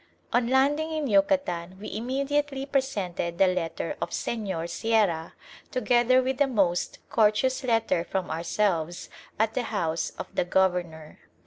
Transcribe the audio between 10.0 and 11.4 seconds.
of the Governor.